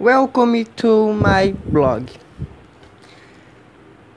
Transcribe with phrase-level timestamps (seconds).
[0.00, 2.06] Welcome to my blog.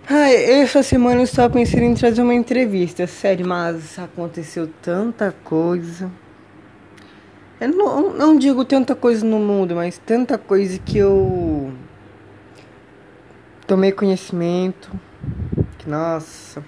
[0.07, 6.12] Ai, essa semana eu estava pensando em trazer uma entrevista, sério, mas aconteceu tanta coisa.
[7.59, 11.73] Eu não, não digo tanta coisa no mundo, mas tanta coisa que eu
[13.66, 14.91] tomei conhecimento.
[15.79, 16.63] Que, nossa.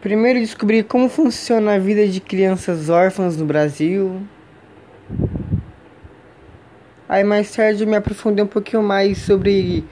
[0.00, 4.22] Primeiro descobri como funciona a vida de crianças órfãs no Brasil.
[7.08, 9.82] Aí mais tarde eu me aprofundei um pouquinho mais sobre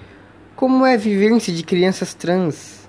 [0.54, 2.86] como é a vivência de crianças trans.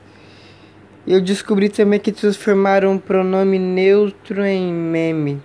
[1.08, 5.41] Eu descobri também que transformaram o pronome neutro em meme.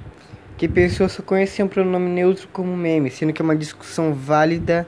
[0.59, 4.87] Que pessoas só conheciam o pronome neutro como meme, sendo que é uma discussão válida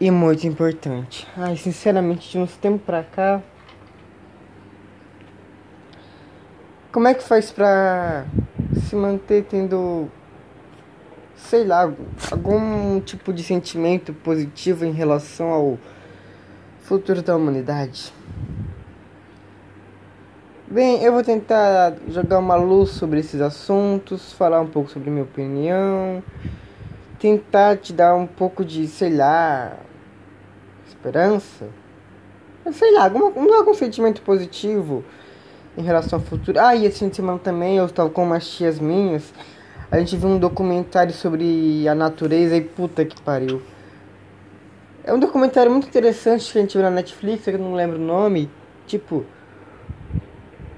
[0.00, 1.28] e muito importante.
[1.36, 3.40] Ai, sinceramente, de uns tempos pra cá.
[6.90, 8.24] Como é que faz pra
[8.88, 10.10] se manter tendo
[11.42, 11.92] sei lá,
[12.30, 15.78] algum tipo de sentimento positivo em relação ao
[16.82, 18.12] futuro da humanidade?
[20.66, 25.24] Bem, eu vou tentar jogar uma luz sobre esses assuntos, falar um pouco sobre minha
[25.24, 26.22] opinião,
[27.18, 29.76] tentar te dar um pouco de, sei lá,
[30.86, 31.68] esperança,
[32.72, 35.04] sei lá, algum, algum sentimento positivo
[35.76, 36.58] em relação ao futuro.
[36.58, 39.34] Ah, e esse fim de semana também eu estava com umas tias minhas
[39.92, 43.60] a gente viu um documentário sobre a natureza e puta que pariu.
[45.04, 48.00] É um documentário muito interessante que a gente viu na Netflix, eu não lembro o
[48.00, 48.48] nome.
[48.86, 49.22] Tipo,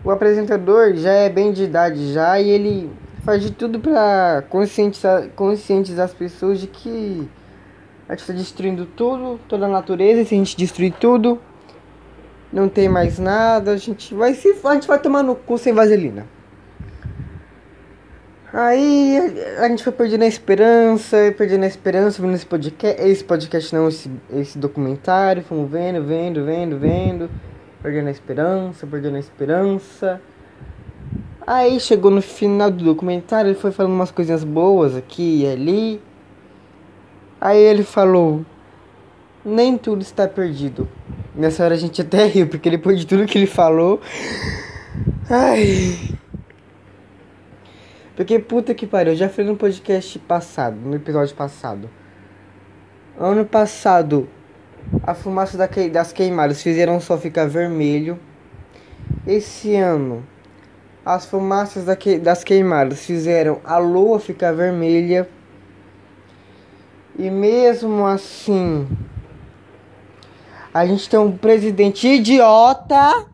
[0.03, 2.91] o apresentador já é bem de idade já e ele
[3.23, 7.29] faz de tudo pra conscientizar, conscientizar as pessoas de que
[8.09, 11.39] a gente está destruindo tudo, toda a natureza, e se a gente destruir tudo,
[12.53, 15.73] não tem mais nada, a gente vai se a gente vai tomar no cu sem
[15.73, 16.34] vaselina.
[18.57, 19.19] Aí
[19.59, 23.89] a gente foi perdendo a esperança, perdendo a esperança, vendo esse podcast, esse podcast não,
[23.89, 27.31] esse, esse documentário, fomos vendo, vendo, vendo, vendo,
[27.83, 30.21] perdendo a esperança, perdendo a esperança.
[31.45, 36.01] Aí chegou no final do documentário, ele foi falando umas coisinhas boas aqui e ali.
[37.41, 38.47] Aí ele falou:
[39.45, 40.89] Nem tudo está perdido.
[41.35, 44.01] Nessa hora a gente até riu, porque depois de tudo que ele falou.
[45.29, 46.15] Ai.
[48.17, 51.91] Porque puta que pariu, eu já falei no podcast passado, no episódio passado.
[53.19, 54.29] Ano passado,
[55.03, 55.59] a fumaça
[55.91, 58.19] das queimadas fizeram só ficar vermelho.
[59.27, 60.25] Esse ano,
[61.05, 61.85] as fumaças
[62.23, 65.29] das queimadas fizeram a lua ficar vermelha.
[67.19, 68.89] E mesmo assim,
[70.73, 73.27] a gente tem um presidente idiota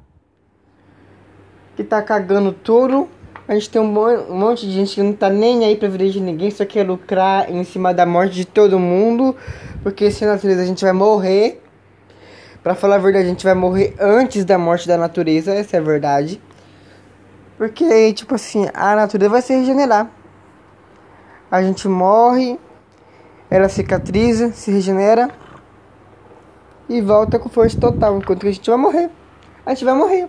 [1.76, 3.08] que tá cagando tudo
[3.50, 6.20] a gente tem um, monte de gente que não tá nem aí pra vida de
[6.20, 9.34] ninguém, só quer lucrar em cima da morte de todo mundo.
[9.82, 11.60] Porque se a natureza a gente vai morrer.
[12.62, 15.80] Pra falar a verdade, a gente vai morrer antes da morte da natureza, essa é
[15.80, 16.40] a verdade.
[17.58, 20.08] Porque, tipo assim, a natureza vai se regenerar.
[21.50, 22.56] A gente morre,
[23.50, 25.28] ela cicatriza, se regenera
[26.88, 28.16] e volta com força total.
[28.16, 29.10] Enquanto que a gente vai morrer.
[29.66, 30.28] A gente vai morrer.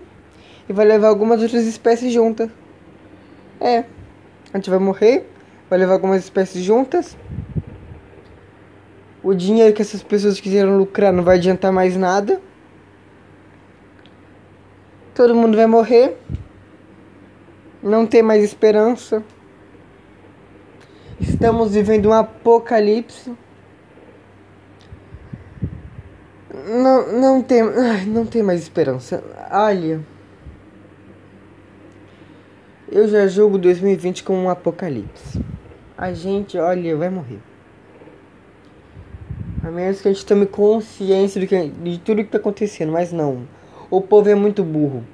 [0.68, 2.50] E vai levar algumas outras espécies juntas.
[3.61, 3.85] É,
[4.51, 5.29] a gente vai morrer,
[5.69, 7.16] vai levar algumas espécies juntas.
[9.23, 12.41] O dinheiro que essas pessoas quiseram lucrar não vai adiantar mais nada.
[15.13, 16.17] Todo mundo vai morrer.
[17.83, 19.23] Não tem mais esperança.
[21.19, 23.31] Estamos vivendo um apocalipse.
[26.67, 27.61] Não, não tem,
[28.07, 29.23] não tem mais esperança.
[29.51, 30.01] Olha.
[32.91, 35.40] Eu já julgo 2020 como um apocalipse.
[35.97, 37.40] A gente, olha, vai morrer.
[39.63, 43.13] A menos que a gente tome consciência do que, de tudo que está acontecendo, mas
[43.13, 43.47] não.
[43.90, 45.06] O povo é muito burro.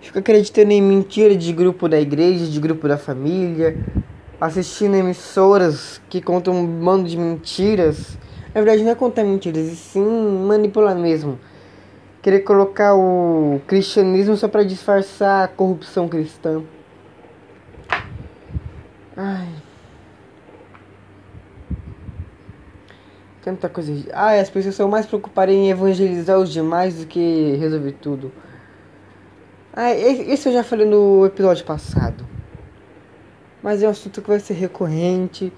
[0.00, 3.76] Fica acreditando em mentiras de grupo da igreja, de grupo da família,
[4.40, 8.16] assistindo emissoras que contam um bando de mentiras.
[8.54, 11.40] Na verdade, não é contar mentiras, e sim manipular mesmo.
[12.22, 16.62] Querer colocar o cristianismo só para disfarçar a corrupção cristã.
[19.16, 19.48] Ai.
[23.42, 23.92] Tanta coisa.
[24.12, 28.32] Ai, as pessoas são mais preocupadas em evangelizar os demais do que resolver tudo.
[29.72, 32.26] Ai, esse eu já falei no episódio passado.
[33.62, 35.52] Mas é um assunto que vai ser recorrente.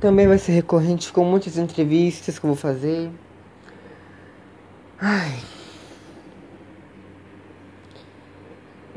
[0.00, 3.10] Também vai ser recorrente com muitas entrevistas que eu vou fazer.
[5.00, 5.38] Ai.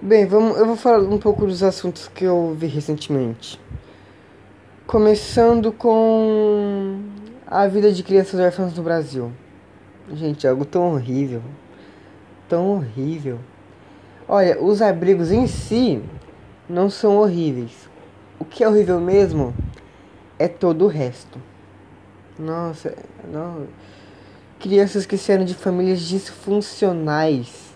[0.01, 3.59] Bem, vamos, eu vou falar um pouco dos assuntos que eu vi recentemente.
[4.87, 6.99] Começando com
[7.47, 9.31] a vida de crianças órfãs no Brasil.
[10.13, 11.41] Gente, é algo tão horrível.
[12.47, 13.39] Tão horrível.
[14.27, 16.03] Olha, os abrigos em si
[16.69, 17.89] não são horríveis.
[18.37, 19.55] O que é horrível mesmo
[20.37, 21.41] é todo o resto.
[22.37, 22.95] Nossa,
[23.33, 23.65] não.
[24.59, 27.75] Crianças que saíram de famílias disfuncionais,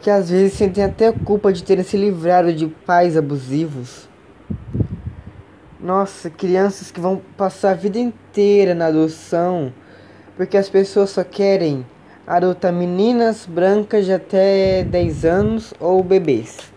[0.00, 4.10] que às vezes sentem até culpa de terem se livrado de pais abusivos.
[5.82, 9.72] Nossa, crianças que vão passar a vida inteira na adoção,
[10.36, 11.84] porque as pessoas só querem
[12.24, 16.72] adotar meninas brancas de até 10 anos ou bebês.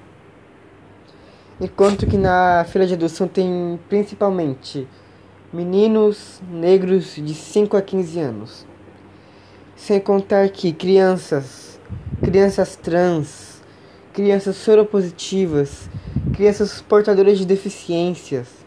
[1.61, 4.87] Enquanto que na fila de adoção tem principalmente
[5.53, 8.65] meninos negros de 5 a 15 anos.
[9.75, 11.79] Sem contar que crianças,
[12.23, 13.61] crianças trans,
[14.11, 15.87] crianças soropositivas,
[16.33, 18.64] crianças portadoras de deficiências.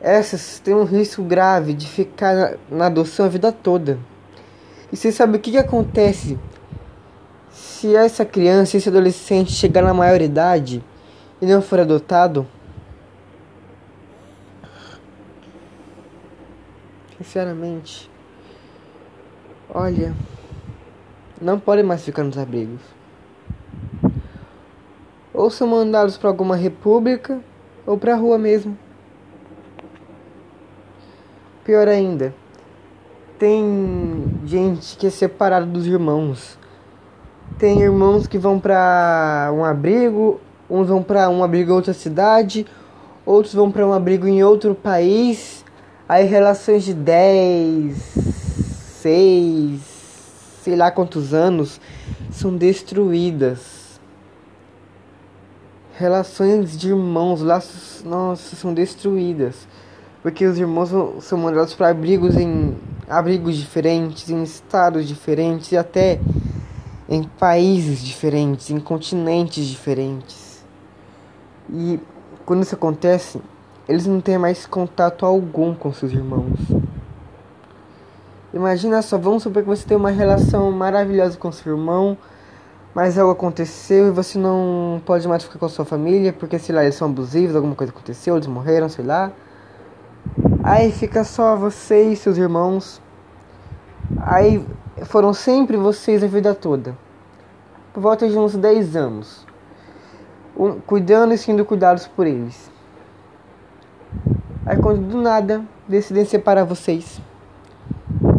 [0.00, 3.98] Essas têm um risco grave de ficar na adoção a vida toda.
[4.90, 6.38] E você sabe o que, que acontece
[7.50, 10.82] se essa criança, esse adolescente chegar na maioridade
[11.40, 12.46] e não for adotado?
[17.18, 18.10] Sinceramente,
[19.68, 20.14] olha,
[21.40, 22.80] não podem mais ficar nos abrigos.
[25.34, 27.38] Ou são mandados para alguma república
[27.86, 28.76] ou para a rua mesmo.
[31.70, 32.34] Pior ainda,
[33.38, 36.58] tem gente que é separada dos irmãos.
[37.60, 42.66] Tem irmãos que vão para um abrigo, uns vão para um abrigo em outra cidade,
[43.24, 45.64] outros vão para um abrigo em outro país
[46.08, 47.96] Aí relações de 10,
[49.00, 49.80] 6,
[50.64, 51.80] sei lá quantos anos
[52.32, 54.00] são destruídas.
[55.96, 59.68] Relações de irmãos, laços, nossa, são destruídas.
[60.22, 60.90] Porque os irmãos
[61.24, 62.76] são mandados para abrigos em
[63.08, 66.20] abrigos diferentes, em estados diferentes e até
[67.08, 70.64] em países diferentes, em continentes diferentes.
[71.68, 71.98] E
[72.46, 73.40] quando isso acontece,
[73.88, 76.58] eles não têm mais contato algum com seus irmãos.
[78.52, 82.16] Imagina só, vamos supor que você tem uma relação maravilhosa com seu irmão,
[82.94, 86.82] mas algo aconteceu e você não pode mais ficar com sua família porque, sei lá,
[86.82, 89.32] eles são abusivos, alguma coisa aconteceu, eles morreram, sei lá.
[90.62, 93.00] Aí fica só você e seus irmãos.
[94.18, 94.64] Aí
[95.04, 96.96] foram sempre vocês a vida toda.
[97.94, 99.46] Por volta de uns 10 anos.
[100.56, 102.70] Um, cuidando e sendo cuidados por eles.
[104.66, 107.20] Aí quando do nada decidem separar vocês.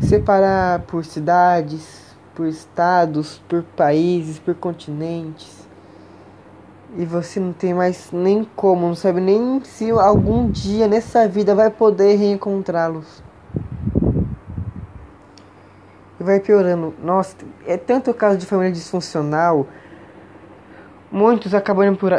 [0.01, 5.60] Separar por cidades, por estados, por países, por continentes.
[6.97, 11.55] E você não tem mais nem como, não sabe nem se algum dia nessa vida
[11.55, 13.23] vai poder reencontrá-los.
[16.19, 16.93] E vai piorando.
[17.01, 17.35] Nossa,
[17.65, 19.67] é tanto caso de família disfuncional
[21.11, 22.13] Muitos acabaram por,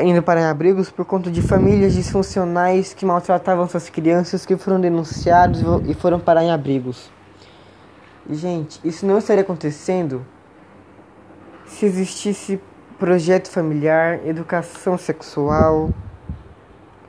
[0.00, 5.60] indo para abrigos por conta de famílias disfuncionais que maltratavam suas crianças, que foram denunciados
[5.86, 7.10] e foram parar em abrigos.
[8.30, 10.24] Gente, isso não estaria acontecendo
[11.66, 12.58] se existisse
[12.98, 15.90] projeto familiar, educação sexual,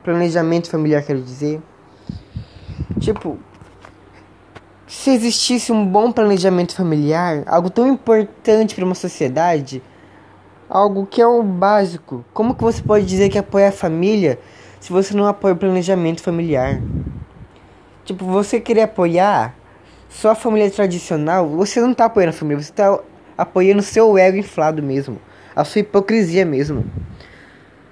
[0.02, 1.60] planejamento familiar, quero dizer.
[2.98, 3.38] Tipo,
[4.86, 9.82] se existisse um bom planejamento familiar, algo tão importante para uma sociedade
[10.70, 12.24] algo que é o básico.
[12.32, 14.38] Como que você pode dizer que apoia a família
[14.78, 16.80] se você não apoia o planejamento familiar?
[18.04, 19.54] Tipo, você querer apoiar
[20.08, 22.98] só a família tradicional, você não tá apoiando a família, você tá
[23.36, 25.18] apoiando o seu ego inflado mesmo,
[25.60, 26.84] a sua hipocrisia mesmo.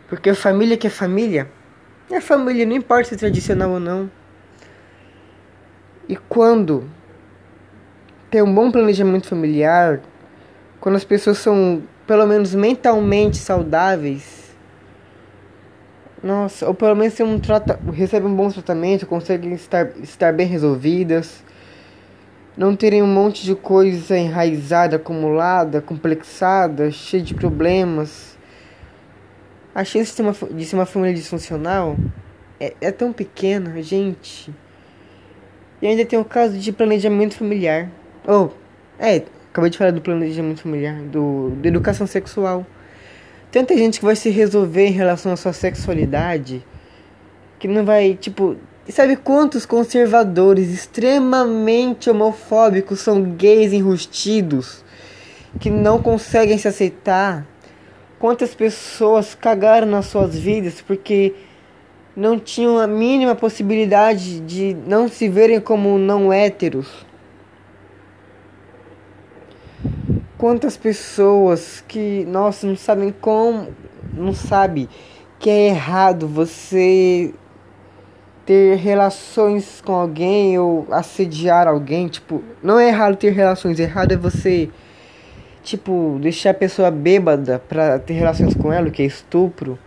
[0.09, 1.49] Porque família que é família,
[2.11, 4.11] é família, não importa se é tradicional ou não.
[6.09, 6.89] E quando
[8.31, 10.01] tem um bom planejamento familiar,
[10.81, 14.39] quando as pessoas são pelo menos mentalmente saudáveis,
[16.23, 21.45] nossa, ou pelo menos um trata recebem um bom tratamento, conseguem estar, estar bem resolvidas,
[22.59, 28.37] não terem um monte de coisa enraizada, acumulada, complexada, cheia de problemas.
[29.75, 30.11] A chance
[30.53, 31.97] de ser uma, família disfuncional
[32.59, 34.53] é, é tão pequena, gente.
[35.81, 37.89] E ainda tem o caso de planejamento familiar.
[38.27, 38.49] Oh,
[38.99, 42.67] é, Acabei de falar do planejamento familiar, do, da educação sexual.
[43.51, 46.65] Tanta gente que vai se resolver em relação à sua sexualidade
[47.59, 48.57] que não vai, tipo.
[48.91, 54.83] Sabe quantos conservadores extremamente homofóbicos são gays enrustidos
[55.61, 57.47] que não conseguem se aceitar?
[58.19, 61.35] Quantas pessoas cagaram nas suas vidas porque
[62.19, 67.07] não tinham a mínima possibilidade de não se verem como não héteros.
[70.37, 73.69] Quantas pessoas que, nossa, não sabem como,
[74.13, 74.89] não sabe
[75.39, 77.33] que é errado você
[78.49, 84.17] ter relações com alguém ou assediar alguém, tipo, não é errado ter relações, errado é
[84.17, 84.71] você
[85.63, 89.79] tipo deixar a pessoa bêbada pra ter relações com ela, o que é estupro.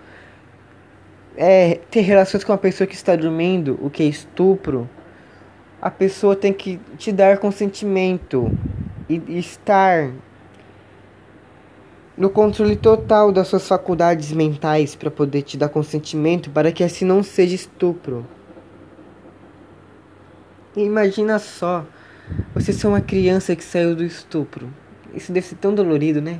[1.35, 4.87] É ter relações com uma pessoa que está dormindo, o que é estupro.
[5.81, 8.55] A pessoa tem que te dar consentimento
[9.09, 10.11] e estar
[12.15, 17.05] no controle total das suas faculdades mentais para poder te dar consentimento para que assim
[17.05, 18.23] não seja estupro.
[20.75, 21.85] Imagina só,
[22.55, 24.69] você ser uma criança que saiu do estupro.
[25.13, 26.39] Isso deve ser tão dolorido, né?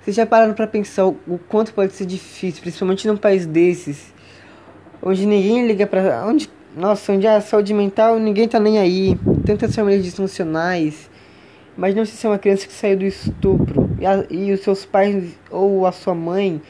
[0.00, 4.14] Vocês já pararam para pensar o, quanto pode ser difícil, principalmente num país desses,
[5.02, 9.74] onde ninguém liga para onde, nossa, onde a saúde mental ninguém tá nem aí, tantas
[9.74, 11.10] famílias disfuncionais.
[11.76, 14.86] Imagina se você é uma criança que saiu do estupro e, a, e os seus
[14.86, 16.62] pais ou a sua mãe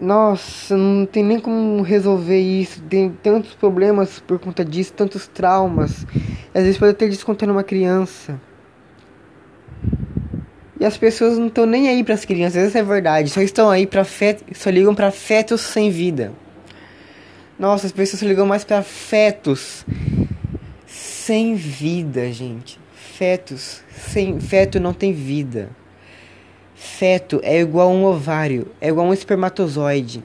[0.00, 2.82] nossa, não tem nem como resolver isso.
[2.82, 6.06] Tem tantos problemas por conta disso, tantos traumas.
[6.54, 8.40] Às vezes pode até descontar numa criança.
[10.78, 13.30] E as pessoas não estão nem aí para as crianças, essa é verdade.
[13.30, 16.32] Só estão aí para fetos, só ligam para fetos sem vida.
[17.58, 19.86] Nossa, as pessoas só ligam mais para fetos
[20.86, 22.78] sem vida, gente.
[22.92, 25.70] Fetos sem feto não tem vida.
[26.76, 30.22] Feto é igual a um ovário, é igual a um espermatozoide.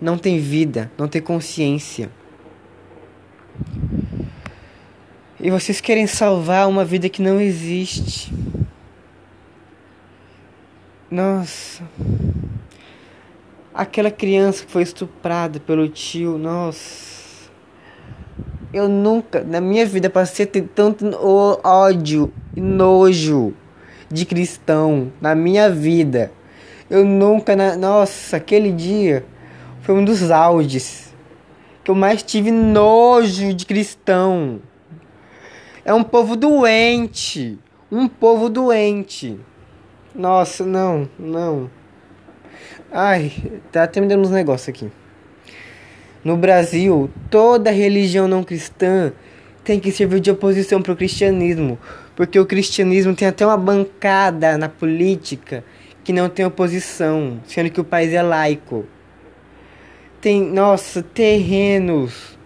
[0.00, 2.10] Não tem vida, não tem consciência.
[5.38, 8.34] E vocês querem salvar uma vida que não existe.
[11.08, 11.84] Nossa.
[13.72, 17.48] Aquela criança que foi estuprada pelo tio, nossa.
[18.72, 21.06] Eu nunca, na minha vida, passei a ter tanto
[21.62, 23.54] ódio e nojo
[24.12, 26.30] de cristão na minha vida.
[26.90, 27.76] Eu nunca, na...
[27.76, 29.24] nossa, aquele dia
[29.80, 31.12] foi um dos auges
[31.82, 34.60] que eu mais tive nojo de cristão.
[35.84, 37.58] É um povo doente,
[37.90, 39.40] um povo doente.
[40.14, 41.70] Nossa, não, não.
[42.92, 43.32] Ai,
[43.72, 44.92] tá até me dando uns negócios aqui.
[46.22, 49.12] No Brasil, toda religião não cristã
[49.64, 51.78] tem que servir de oposição para o cristianismo,
[52.14, 55.64] porque o cristianismo tem até uma bancada na política
[56.04, 58.86] que não tem oposição, sendo que o país é laico.
[60.20, 62.38] Tem, nossa, terrenos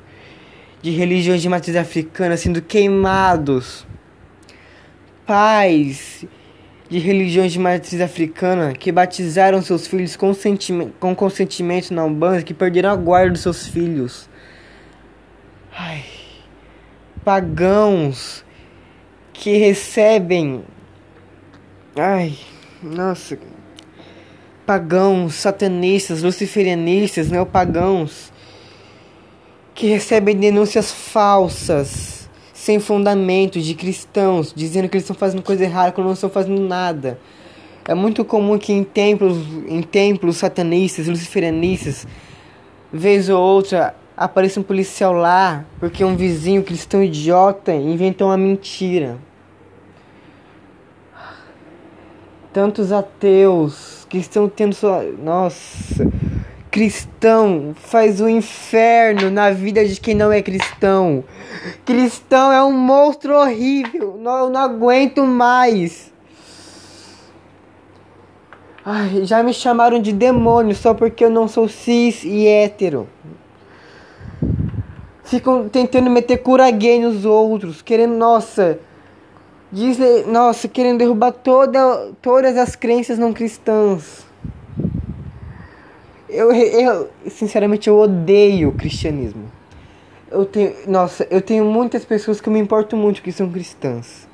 [0.82, 3.86] de religiões de matriz africana sendo queimados.
[5.26, 6.24] Pais
[6.88, 10.32] de religiões de matriz africana que batizaram seus filhos com,
[11.00, 14.28] com consentimento na Umbanda que perderam a guarda dos seus filhos.
[15.72, 16.16] Ai
[17.26, 18.44] pagãos
[19.38, 20.64] que recebem.
[21.94, 22.36] Ai,
[22.82, 23.38] nossa.
[24.66, 28.32] Pagãos, satanistas, luciferianistas, neopagãos
[29.74, 35.92] que recebem denúncias falsas, sem fundamento, de cristãos, dizendo que eles estão fazendo coisa errada
[35.92, 37.20] quando não estão fazendo nada.
[37.86, 39.36] É muito comum que em templos,
[39.68, 42.06] em templos satanistas, luciferianistas,
[42.90, 49.18] vez ou outra, aparece um policial lá porque um vizinho cristão idiota inventou uma mentira.
[52.56, 55.02] Tantos ateus que estão tendo sua.
[55.02, 56.10] Nossa!
[56.70, 61.22] Cristão faz o inferno na vida de quem não é cristão.
[61.84, 64.18] Cristão é um monstro horrível.
[64.18, 66.10] Não, eu não aguento mais.
[68.82, 73.06] Ai, já me chamaram de demônio só porque eu não sou cis e hétero
[75.24, 78.78] ficam tentando meter cura gay nos outros, querendo, nossa,
[79.72, 84.24] diz, nossa, querendo derrubar toda, todas as crenças não cristãs.
[86.28, 89.44] Eu, eu, sinceramente, eu odeio o cristianismo.
[90.30, 94.26] Eu tenho, nossa, eu tenho muitas pessoas que eu me importo muito que são cristãs.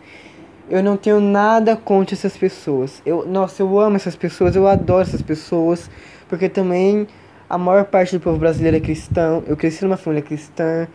[0.70, 3.02] Eu não tenho nada contra essas pessoas.
[3.04, 5.90] Eu, nossa, eu amo essas pessoas, eu adoro essas pessoas,
[6.28, 7.06] porque também
[7.48, 9.42] a maior parte do povo brasileiro é cristão.
[9.46, 10.88] Eu cresci numa família cristã.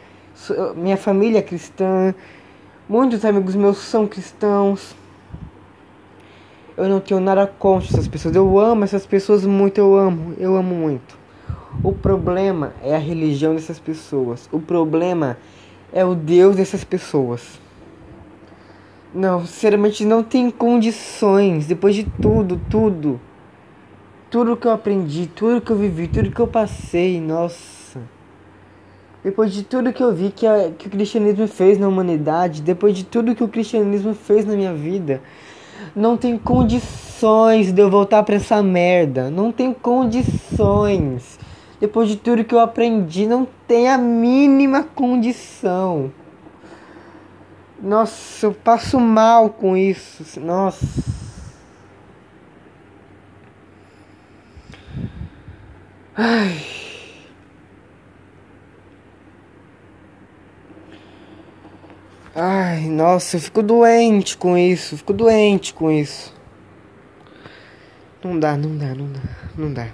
[0.75, 2.15] Minha família é cristã.
[2.89, 4.95] Muitos amigos meus são cristãos.
[6.75, 8.35] Eu não tenho nada contra essas pessoas.
[8.35, 9.77] Eu amo essas pessoas muito.
[9.77, 10.33] Eu amo.
[10.37, 11.17] Eu amo muito.
[11.83, 14.47] O problema é a religião dessas pessoas.
[14.51, 15.37] O problema
[15.91, 17.59] é o Deus dessas pessoas.
[19.13, 21.65] Não, sinceramente não tem condições.
[21.67, 23.19] Depois de tudo, tudo
[24.29, 27.76] tudo que eu aprendi, tudo que eu vivi, tudo que eu passei, nossa.
[29.27, 32.95] Depois de tudo que eu vi que, a, que o cristianismo fez na humanidade, depois
[32.95, 35.21] de tudo que o cristianismo fez na minha vida,
[35.93, 39.29] não tem condições de eu voltar para essa merda.
[39.29, 41.37] Não tem condições.
[41.77, 46.09] Depois de tudo que eu aprendi, não tem a mínima condição.
[47.81, 50.39] Nossa, eu passo mal com isso.
[50.39, 50.87] Nossa.
[56.15, 56.76] Ai.
[62.77, 66.31] Ai, nossa, eu fico doente com isso, fico doente com isso.
[68.23, 69.21] Não dá, não dá, não dá,
[69.57, 69.87] não dá.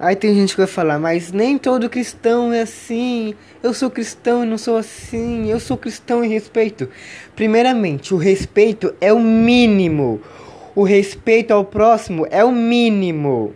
[0.00, 3.34] Aí tem gente que vai falar, mas nem todo cristão é assim.
[3.62, 5.50] Eu sou cristão e não sou assim.
[5.50, 6.88] Eu sou cristão e respeito.
[7.34, 10.18] Primeiramente, o respeito é o mínimo.
[10.74, 13.54] O respeito ao próximo é o mínimo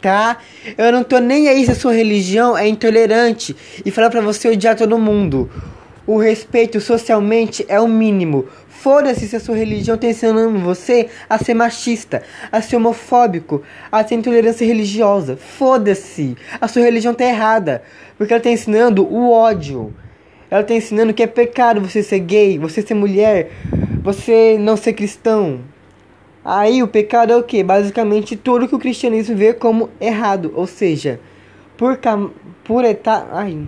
[0.00, 0.38] tá?
[0.76, 3.54] Eu não tô nem aí se a sua religião é intolerante
[3.84, 5.50] e falar para você odiar todo mundo.
[6.06, 8.46] O respeito socialmente é o mínimo.
[8.68, 14.02] Foda-se se a sua religião está ensinando você a ser machista, a ser homofóbico, a
[14.02, 15.36] ter intolerância religiosa.
[15.36, 16.36] Foda-se.
[16.60, 17.82] A sua religião tá errada.
[18.16, 19.94] Porque ela está ensinando o ódio.
[20.50, 23.50] Ela está ensinando que é pecado você ser gay, você ser mulher,
[24.02, 25.60] você não ser cristão.
[26.44, 27.62] Aí o pecado é o que?
[27.62, 31.20] Basicamente tudo que o cristianismo vê como errado, ou seja,
[31.76, 31.98] por,
[32.64, 33.66] por, eta ai,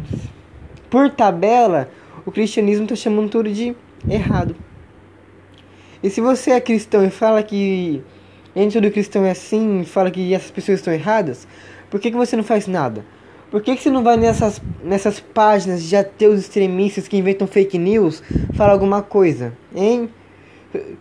[0.89, 1.91] por tabela,
[2.25, 3.77] o cristianismo está chamando tudo de
[4.09, 4.57] errado.
[6.03, 8.03] E se você é cristão e fala que
[8.55, 11.47] nem todo cristão é assim, fala que essas pessoas estão erradas,
[11.91, 13.05] por que, que você não faz nada?
[13.51, 17.77] Por que, que você não vai nessas, nessas páginas de ateus extremistas que inventam fake
[17.77, 18.23] news
[18.55, 20.09] falar alguma coisa, hein?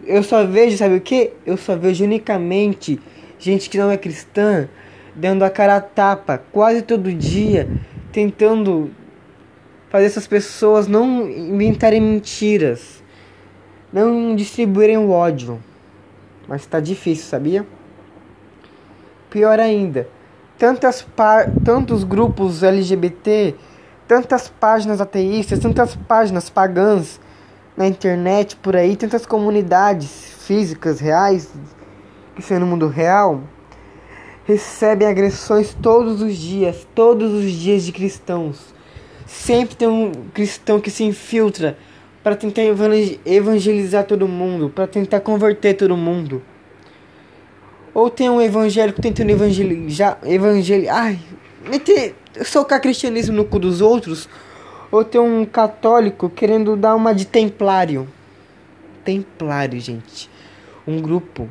[0.06, 1.32] Eu só vejo, sabe o que?
[1.46, 3.00] Eu só vejo unicamente
[3.40, 4.68] gente que não é cristã
[5.16, 7.70] dando a cara a tapa quase todo dia,
[8.12, 8.92] tentando
[9.90, 13.04] fazer essas pessoas não inventarem mentiras,
[13.92, 15.62] não distribuírem o ódio.
[16.48, 17.66] Mas tá difícil, sabia?
[19.30, 20.08] Pior ainda,
[20.58, 21.06] tantas
[21.64, 23.56] tantos grupos LGBT,
[24.08, 27.21] tantas páginas ateístas, tantas páginas pagãs
[27.76, 31.50] na internet por aí, tantas comunidades físicas reais
[32.36, 33.42] que são no mundo real
[34.46, 38.74] recebem agressões todos os dias, todos os dias de cristãos.
[39.26, 41.78] Sempre tem um cristão que se infiltra
[42.24, 42.62] para tentar
[43.26, 46.42] evangelizar todo mundo, para tentar converter todo mundo.
[47.94, 51.20] Ou tem um evangélico tentando evangelizar, evangelizar, ai,
[51.70, 54.30] meter, socar cristianismo no cu dos outros
[54.92, 58.08] ou tem um católico querendo dar uma de templário.
[59.06, 60.30] Templário, gente.
[60.86, 61.50] Um grupo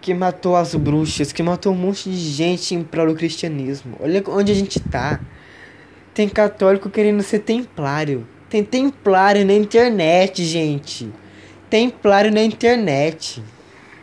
[0.00, 3.96] que matou as bruxas, que matou um monte de gente em prol do cristianismo.
[4.00, 5.20] Olha onde a gente tá.
[6.14, 8.26] Tem católico querendo ser templário.
[8.48, 11.12] Tem templário na internet, gente.
[11.68, 13.42] Templário na internet.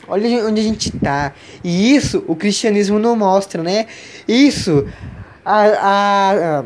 [0.08, 1.34] Olha onde a gente tá.
[1.64, 3.88] E isso o cristianismo não mostra, né?
[4.28, 4.88] Isso
[5.44, 6.64] a, a, a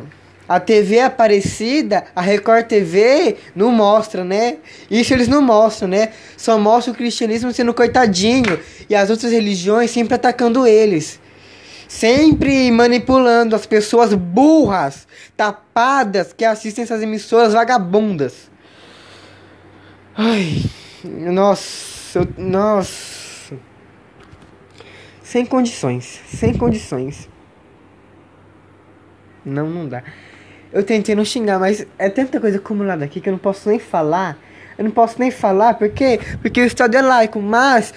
[0.49, 4.57] a TV Aparecida, a Record TV, não mostra, né?
[4.89, 6.11] Isso eles não mostram, né?
[6.35, 8.59] Só mostra o cristianismo sendo coitadinho
[8.89, 11.19] e as outras religiões sempre atacando eles.
[11.87, 15.07] Sempre manipulando as pessoas burras,
[15.37, 18.49] tapadas que assistem essas emissoras vagabundas.
[20.15, 20.63] Ai,
[21.03, 23.55] nossa, nossa.
[25.21, 27.29] Sem condições, sem condições.
[29.45, 30.03] Não, não dá.
[30.71, 33.79] Eu tentei não xingar, mas é tanta coisa acumulada aqui que eu não posso nem
[33.79, 34.37] falar.
[34.77, 36.19] Eu não posso nem falar, por quê?
[36.41, 37.93] Porque o Estado é laico, mas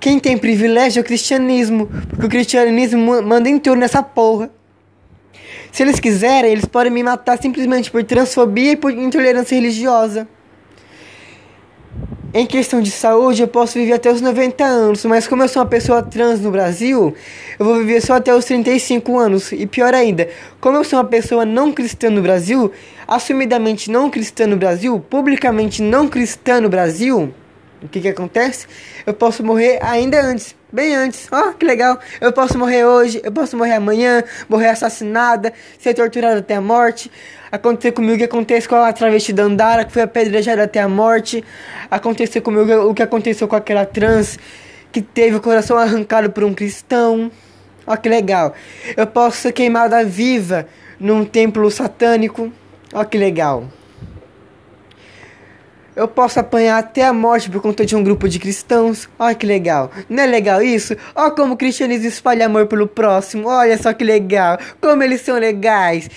[0.00, 1.86] quem tem privilégio é o cristianismo.
[2.08, 4.50] Porque o cristianismo manda em tudo nessa porra.
[5.70, 10.26] Se eles quiserem, eles podem me matar simplesmente por transfobia e por intolerância religiosa.
[12.34, 15.62] Em questão de saúde, eu posso viver até os 90 anos, mas como eu sou
[15.62, 17.14] uma pessoa trans no Brasil,
[17.58, 19.50] eu vou viver só até os 35 anos.
[19.50, 20.28] E pior ainda,
[20.60, 22.70] como eu sou uma pessoa não cristã no Brasil,
[23.06, 27.32] assumidamente não cristã no Brasil, publicamente não cristã no Brasil,
[27.82, 28.66] o que que acontece?
[29.06, 31.28] Eu posso morrer ainda antes, bem antes.
[31.30, 31.98] Ó, oh, que legal.
[32.20, 37.10] Eu posso morrer hoje, eu posso morrer amanhã, morrer assassinada, ser torturada até a morte.
[37.50, 41.42] Acontecer comigo o que acontece com a travesti Dandara, que foi apedrejada até a morte.
[41.90, 44.38] Acontecer comigo o que aconteceu com aquela trans
[44.92, 47.30] que teve o coração arrancado por um cristão.
[47.86, 48.54] Ó, que legal.
[48.96, 50.66] Eu posso ser queimada viva
[51.00, 52.52] num templo satânico.
[52.92, 53.64] Ó, que legal.
[55.98, 59.08] Eu posso apanhar até a morte por conta de um grupo de cristãos.
[59.18, 59.90] Olha que legal.
[60.08, 60.96] Não é legal isso?
[61.12, 63.48] Olha como o cristianismo espalha amor pelo próximo.
[63.48, 64.60] Olha só que legal.
[64.80, 66.08] Como eles são legais.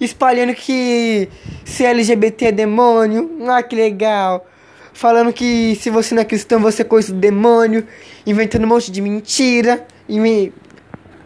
[0.00, 1.28] Espalhando que
[1.66, 3.30] ser LGBT é demônio.
[3.42, 4.46] Olha que legal.
[4.94, 7.86] Falando que se você não é cristão, você é coisa do demônio.
[8.26, 9.86] Inventando um monte de mentira.
[10.08, 10.50] E me...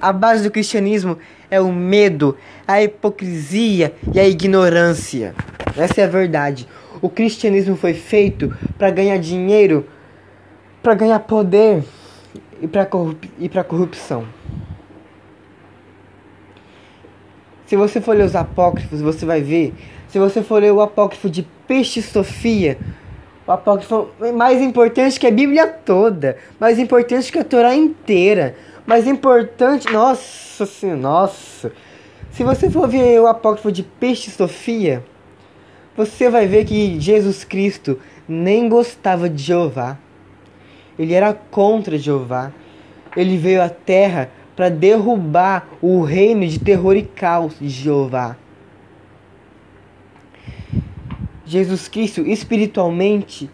[0.03, 1.16] a base do cristianismo
[1.49, 5.33] é o medo, a hipocrisia e a ignorância.
[5.77, 6.66] Essa é a verdade.
[7.02, 9.86] O cristianismo foi feito para ganhar dinheiro,
[10.82, 11.82] para ganhar poder
[12.60, 14.24] e para corrup e para corrupção.
[17.66, 19.72] Se você for ler os apócrifos, você vai ver.
[20.08, 22.76] Se você for ler o apócrifo de Peixe Sofia,
[23.46, 29.06] o apócrifo mais importante que a Bíblia toda, mais importante que a Torá inteira, mais
[29.06, 31.72] importante, nossa nossa.
[32.32, 35.04] Se você for ver o apócrifo de Peixe Sofia,
[35.96, 37.98] você vai ver que Jesus Cristo
[38.29, 39.98] nem gostava de Jeová.
[40.98, 42.53] Ele era contra Jeová.
[43.16, 48.37] Ele veio à terra para derrubar o reino de terror e caos de Jeová.
[51.44, 53.50] Jesus Cristo, espiritualmente,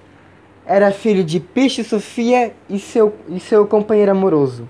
[0.66, 4.68] era filho de Peixe Sofia e seu, e seu companheiro amoroso.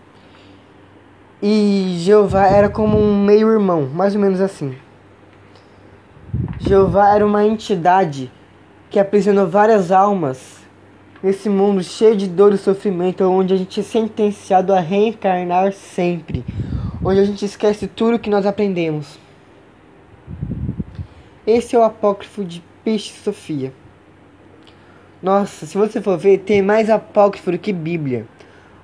[1.42, 4.76] E Jeová era como um meio-irmão, mais ou menos assim.
[6.61, 8.31] Jeová era uma entidade
[8.90, 10.57] que aprisionou várias almas
[11.22, 16.44] nesse mundo cheio de dor e sofrimento, onde a gente é sentenciado a reencarnar sempre,
[17.05, 19.18] onde a gente esquece tudo que nós aprendemos.
[21.46, 23.72] Esse é o apócrifo de Peixe Sofia.
[25.22, 28.27] Nossa, se você for ver, tem mais apócrifo do que Bíblia.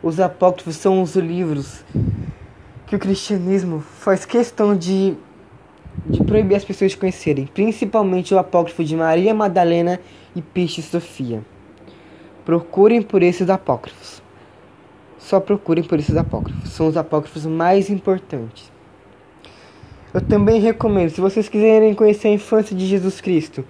[0.02, 1.84] Os apócrifos são os livros
[2.86, 5.16] que o cristianismo faz questão de
[6.06, 10.00] de proibir as pessoas de conhecerem, principalmente o apócrifo de Maria Madalena
[10.34, 11.42] e Peixe Sofia.
[12.44, 14.22] Procurem por esses apócrifos.
[15.18, 16.70] Só procurem por esses apócrifos.
[16.70, 18.72] São os apócrifos mais importantes.
[20.12, 23.64] Eu também recomendo, se vocês quiserem conhecer a infância de Jesus Cristo,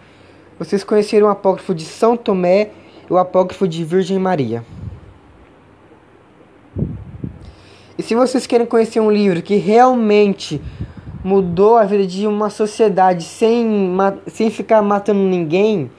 [0.59, 2.71] vocês conhecerem o apócrifo de São Tomé
[3.09, 4.65] e o apócrifo de Virgem Maria.
[7.97, 10.61] E se vocês querem conhecer um livro que realmente
[11.25, 15.91] mudou a vida de uma sociedade sem, sem ficar matando ninguém,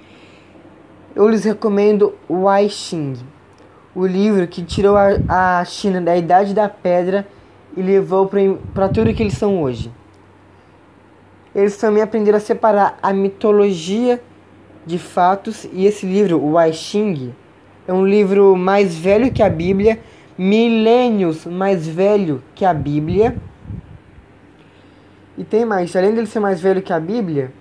[1.16, 3.14] eu lhes recomendo o I Ching,
[3.96, 7.28] o livro que tirou a, a China da Idade da Pedra
[7.78, 8.30] e levou
[8.74, 9.92] para tudo que eles são hoje.
[11.54, 14.22] Eles também aprenderam a separar a mitologia
[14.86, 17.34] de fatos e esse livro, o I Ching,
[17.88, 20.00] é um livro mais velho que a Bíblia,
[20.38, 23.36] milênios mais velho que a Bíblia
[25.38, 27.52] e tem mais, além dele ser mais velho que a Bíblia,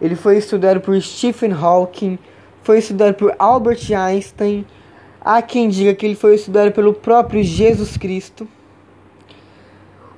[0.00, 2.18] ele foi estudado por Stephen Hawking,
[2.62, 4.66] foi estudado por Albert Einstein.
[5.20, 8.46] Há quem diga que ele foi estudado pelo próprio Jesus Cristo.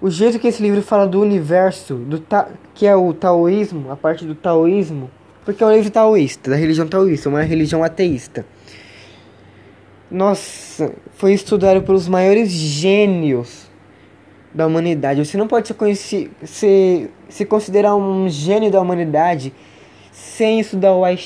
[0.01, 3.97] O jeito que esse livro fala do universo, do ta que é o taoísmo, a
[3.97, 5.11] parte do taoísmo,
[5.45, 8.47] porque é um livro taoísta, da religião taoísta, uma religião ateísta.
[10.11, 13.68] Nossa, foi estudado pelos maiores gênios
[14.53, 15.25] da humanidade.
[15.25, 19.53] Você não pode se, se, se considerar um gênio da humanidade
[20.13, 21.19] sem estudar o I.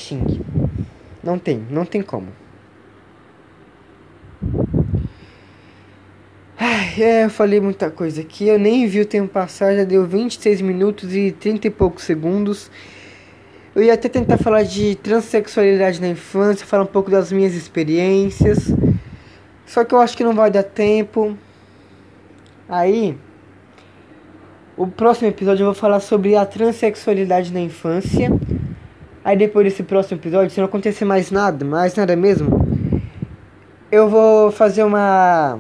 [1.22, 2.28] Não tem, não tem como.
[6.58, 8.48] Ai, é, eu falei muita coisa aqui.
[8.48, 12.70] Eu nem vi o tempo passar, já deu 26 minutos e 30 e poucos segundos.
[13.74, 18.70] Eu ia até tentar falar de transexualidade na infância, falar um pouco das minhas experiências.
[19.66, 21.37] Só que eu acho que não vai dar tempo.
[22.72, 23.18] Aí,
[24.78, 28.30] o próximo episódio eu vou falar sobre a transexualidade na infância.
[29.22, 32.48] Aí depois desse próximo episódio, se não acontecer mais nada, mais nada mesmo,
[33.90, 35.58] eu vou fazer uma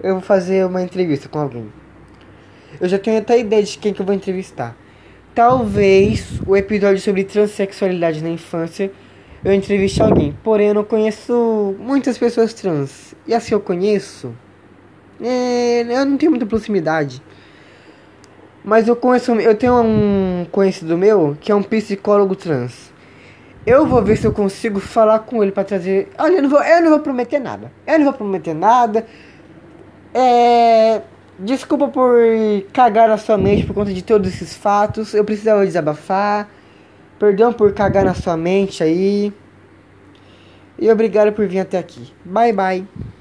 [0.00, 1.72] eu vou fazer uma entrevista com alguém.
[2.80, 4.76] Eu já tenho até ideia de quem que eu vou entrevistar.
[5.34, 8.92] Talvez o episódio sobre transexualidade na infância
[9.44, 10.38] eu entreviste alguém.
[10.44, 13.12] Porém, eu não conheço muitas pessoas trans.
[13.26, 14.32] E assim eu conheço,
[15.22, 17.22] é, eu não tenho muita proximidade.
[18.64, 22.92] Mas eu conheço, eu tenho um conhecido meu que é um psicólogo trans.
[23.64, 26.10] Eu vou ver se eu consigo falar com ele para trazer.
[26.18, 27.72] Olha, eu não, vou, eu não vou prometer nada.
[27.86, 29.06] Eu não vou prometer nada.
[30.12, 31.02] É.
[31.38, 32.18] Desculpa por
[32.72, 35.14] cagar na sua mente por conta de todos esses fatos.
[35.14, 36.48] Eu precisava desabafar.
[37.18, 39.32] Perdão por cagar na sua mente aí.
[40.78, 42.12] E obrigado por vir até aqui.
[42.24, 43.12] Bye bye.